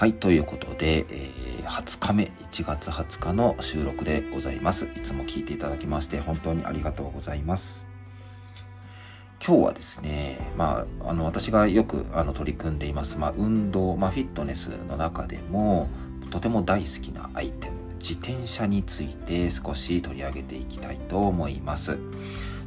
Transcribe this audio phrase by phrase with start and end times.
[0.00, 4.86] はい、ということで、えー、20日目、1月20日の収録でございます。
[4.96, 7.84] いつも聞いていただきまして本当にありがとうございます。
[9.46, 15.90] 今日はですね、まあ、あの、私がよくあの取り組んでいます、まあ、運動、まあ、フィットネスの中でも、
[16.30, 21.98] とても大好きなアイテム、自転車について少し取り上げていきたいと思います。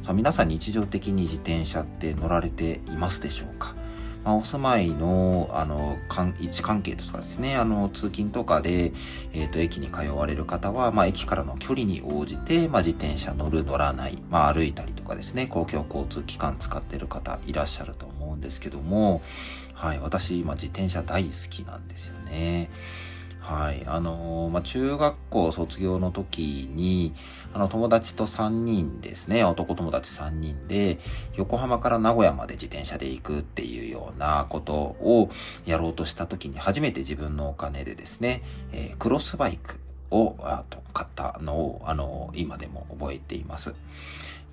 [0.02, 3.74] さあ皆さん日常的に自転車って乗られていますでしょうか？
[4.24, 5.98] まあ、お住まいの、あの、
[6.40, 8.92] 位置関係とかですね、あの、通勤とかで、
[9.34, 19.20] えっ、ー、と、駅に通われる方は、まあ、駅からの距離に応じて、まあ、自転車乗る、乗らない、まあ、歩いたりとかですね、公共交通機関使ってる方いらっしゃると思うんですけども、
[19.74, 22.70] はい、私、今、自転車大好きなんですよね。
[23.44, 23.82] はい。
[23.84, 27.12] あのー、まあ、中学校卒業の時に、
[27.52, 30.98] あの、友達と3人ですね、男友達3人で、
[31.34, 35.28] 横浜から名古屋まで自転車で行くっていうようなことを
[35.66, 38.40] やろうとした時に、初めて自分のお金でですね、
[38.72, 39.78] えー、クロスバイク
[40.10, 43.74] を、あと、買ったのを、あのー、今でも覚えています。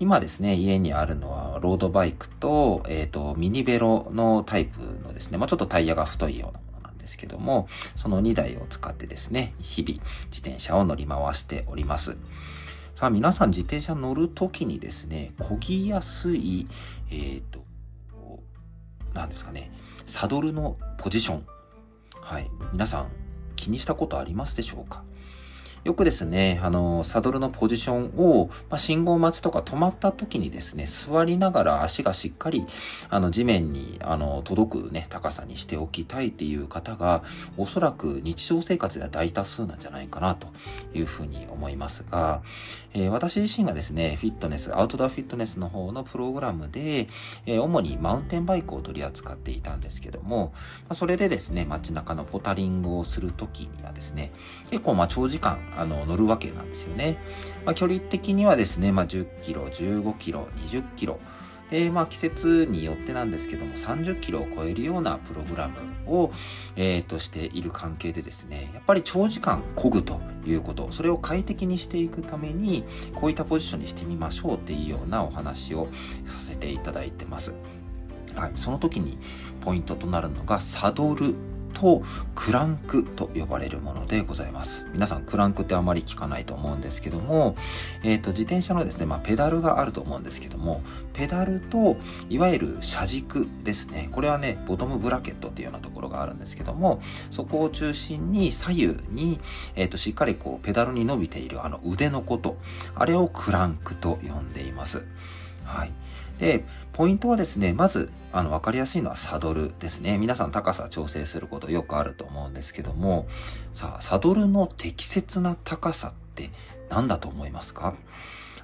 [0.02, 6.71] 今ですね、家にあるのはロードバイクと、えっ、と、ミニベロのタイプのですね、まあ、ちょっとタイヤが太いような
[7.02, 9.96] ですけども、その2台を使ってですね、日々
[10.28, 12.18] 自転車を乗り回しております。
[12.96, 16.68] さあ皆さん自転車乗るときにですね、漕ぎやすい、
[17.10, 17.66] えっ、ー、と、
[19.14, 19.72] 何ですかね、
[20.06, 21.46] サドルのポジション。
[22.22, 22.50] はい。
[22.72, 23.08] 皆さん
[23.56, 25.04] 気にしたことありますでしょうか？
[25.84, 32.68] よくですね、あの、サドルのポジションを、まあ、信号待ちとか止まった時にですね、座りながら足がしっかり、
[33.10, 37.24] あの、地面に、あの、届くね、高さにしておきたいっていう方が、
[37.58, 40.50] おそらく日常生活では大多数なんじゃないかなと
[40.94, 42.44] いうふうに思いますが、
[42.94, 47.08] えー、私自身がですね、フィットネス、アウトドアフィットネスの方のプログラムで、
[47.48, 54.32] えー、主にマウンテンバイクを取り扱っていたんですけども、まあ、それでですね、街中のポタリングをするときにはですね、
[54.70, 57.18] 結構まあ長時間、あの、乗るわけなんですよね。
[57.66, 61.20] まあ、距離的にはですね、まあ、10キロ、15キロ、20キロ、
[61.72, 66.32] で、まあ季節によってなんですけども、30キロを超えるようなプログラムを、
[66.76, 72.84] えー、としている関係でですね、やっぱり長時間漕ぐということ、それを快適にしていくために、
[73.16, 75.88] こういったポジションにしてみましょうっていうようなお話を
[76.26, 77.56] させていただいてます。
[78.36, 79.18] はい、その時に
[79.62, 81.36] ポイントとなるのがサドル
[81.82, 82.04] と
[82.36, 84.86] クランクと呼ばれるものでございます。
[84.94, 87.56] 皆さんクランクってあまり聞かないと思うんですけども、
[88.04, 90.84] えっ、ー、と自転車のですね、まあペダルがあると思うんですけども、
[91.14, 91.98] ペダルと
[92.30, 94.10] いわゆる車軸ですね。
[94.12, 99.40] これはね、ボトムブラケットっていうようなところがあるんですけども、そこを中心に左右に、
[99.76, 102.58] えっ、ー、としっかりこうペダルに伸びているあの腕のこと、
[102.94, 105.04] あれをクランクと呼んでいます。
[105.64, 105.92] はい。
[106.42, 110.18] で、ポイントはですね、まず、あの、わかりやすいのはサドルですね。
[110.18, 113.28] 皆さん高さ調整することよくあると思うんですけども、
[113.74, 116.50] さあ、サドルの適切な高さって
[116.90, 117.94] 何だと思いますか？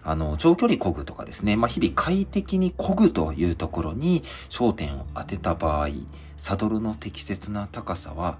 [0.03, 5.89] あの、長距離漕ぐとかですね、まあ、日々快適に漕ぐというところに焦点を当てた場合、
[6.35, 8.39] サドルの適切な高さは、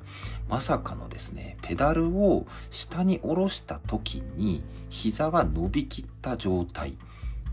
[0.50, 6.98] まさかのですね、ペダルを下に下ろした時に膝が伸びきった状態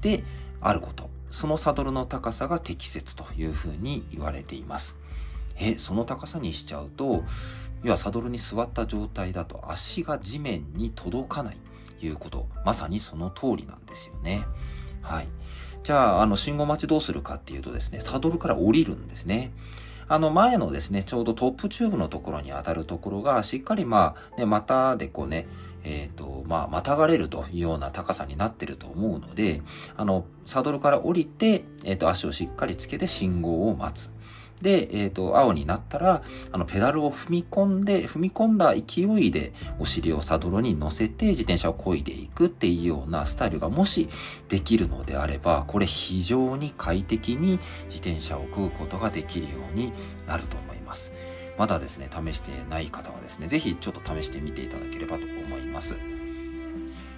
[0.00, 0.24] で
[0.62, 1.12] あること。
[1.34, 4.96] そのサドルの高さが適切というふうに言われています。
[5.58, 7.24] え、その高さにしちゃうと、
[7.82, 11.56] 要はサドルに座った状態だと足が地面に届かない
[11.98, 12.46] ということ。
[12.64, 14.46] まさにその通りなんですよね。
[15.02, 15.26] はい。
[15.82, 19.52] じゃあ、あの、信号待ちどうするかっていうとですね、サドルから降りるんですね。
[20.06, 25.48] あの前のですね、ちょうどトップチューブのところに当たるところが、しっかりまあ、ね、股でこうね、
[25.84, 29.62] えっ、ー、と、まあ、またがれるというような高さになってると思うので、
[29.96, 34.12] あの、サドルから降りて、えっ、ー、と、足をしっかりつけて信号を待つ。
[34.62, 36.22] で、えっ、ー、と、青になったら、
[36.52, 44.08] あの、ペダルを踏み込んで、踏み込んだ勢いで、お尻をサドルに乗せて、自転車を漕いでいくっていうようなスタイルがもし
[44.48, 49.92] できるのであれば、これ非常に快適に自転車を漕ぐことができるように
[50.26, 51.12] なると思います。
[51.58, 55.43] まだですね、試してない方はですね、ぜひちょっと試してみていただければと思います。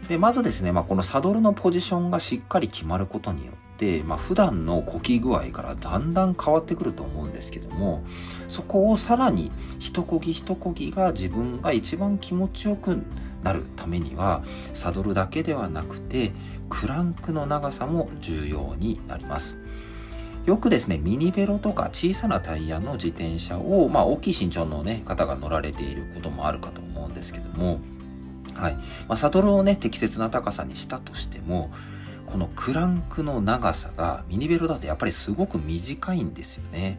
[0.08, 8.04] で、まずですね、まあ、このサドルのポジションがしっかり決まることによって、まあ、普段の呼吸具合からだんだん変わってくると思うんですけども、
[8.48, 13.02] そこをさらに一こぎ一こぎが自分が一番気持ちよく
[13.42, 14.42] なるためには
[14.74, 16.32] サドルだけではなくて
[16.68, 19.58] クランクの長さも重要になります。
[20.46, 27.80] よくですねミニベロとか小さなタイヤの自転車を、まあ、大きい身長の、ね、方が乗られていることもあるかと思うんですけども、
[28.56, 28.74] はい
[29.08, 31.70] まあ、サドルをね適切な高さにしたとしても
[32.26, 36.98] このクランクの長さがミニベロだとやっぱりすごく短いんですよね。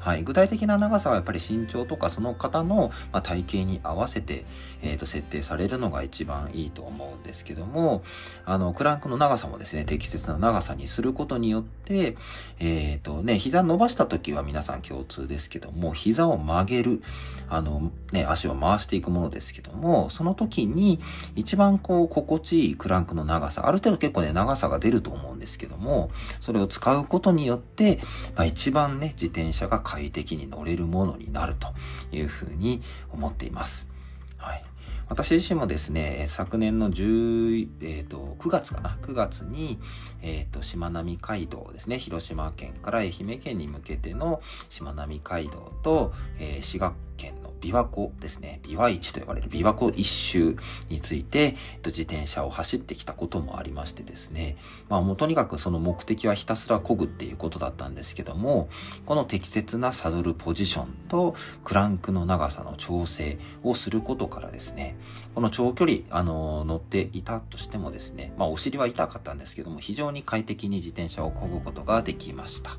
[0.00, 4.44] はい、具体的な長さはやっぱり身長とかその方の、ま体型に合わせて、
[4.82, 8.02] えー、と設定されるのが一番いいと思うんですけども、
[8.44, 12.16] あの、クランクの長さもですね、適切な長さにすることによって、
[12.58, 17.02] えっ、ー、とね、膝伸ばした時は皆さん共通ですけども、膝を曲げる、
[17.48, 21.00] あの、ね、足を回していくものですけども、その時に
[21.36, 26.10] 一番こう、心地いいクランクの長さ、ある程度結構ね、長さが出ると思うんですけども、
[26.40, 28.00] それを使うことによって、
[28.36, 31.66] まあ、一番ね、自転車が快適に乗れるものになると
[32.12, 33.88] いうふうに思っています。
[34.36, 34.64] はい。
[35.08, 39.80] 私自身もですね、昨年の10、えーと、9月かな、9月に、
[40.22, 48.60] えーと、しまなみ海道ですね、広島県から愛媛県に向けてのしまなみ海道と、えー、滋賀県琵琶湖ですね。
[48.64, 50.56] 琵琶市と呼ばれる琵琶湖一周
[50.88, 54.56] について、えっと自転車を走ってきたこともありましてですね。
[54.88, 58.68] まあもうとにかくその目的はひたすら漕ぐっていうことだったんですけども、
[59.06, 61.34] この適切なサドルポジションと
[61.64, 64.96] クランクの長さの調整をすることからですね、
[65.34, 72.78] この長距離、あの、乗っていたとしてもですね、まあお尻は痛かったんですけども、非常に快適に自転車を漕ぐことができました。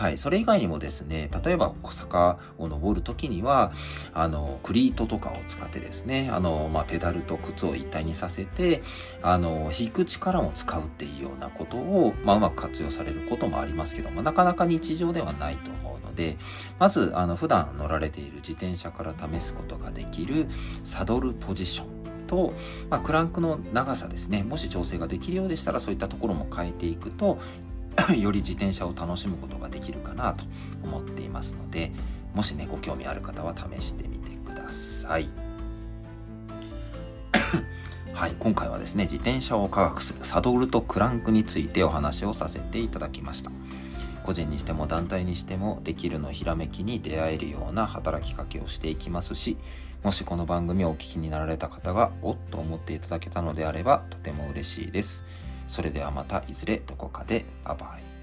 [0.00, 0.16] はい。
[0.16, 3.70] それ以外にもですね、例えば小坂を登るときには、
[4.14, 8.82] あの、クリートとかを使ってですね、あの、まあ、ペダルと靴を一体にさせて、
[9.20, 16.38] あの、引く力も使うっていうようなことを、まあ、うまく活用されることもありますけども、なかなか日常ではないと思うので、
[16.78, 20.46] まず、あの、普段乗られている自転車から試すことができる
[20.82, 22.54] サドルポジションと、
[22.88, 27.38] まあ、クランクの長さですねもし調整ができるようでしたらそういったところも変えていくと
[28.18, 30.44] より自転車を楽しむことができるかなと
[30.82, 31.92] 思っていますので
[32.34, 35.28] もしねご興味ある方は試してみてください
[38.12, 43.50] はい今回はですね自転車を科学するサドルとクランクについてお話をさせていただきました
[44.22, 49.56] 個人にしても団体にしてもできるのひらめきに出会えるような働きかけをしていきますし
[50.02, 55.24] もしこの番組をお聞きになられた方がおっと思っていただけたのであればとても嬉しいです。
[55.70, 58.19] それではまたいずれどこかでバイバイ。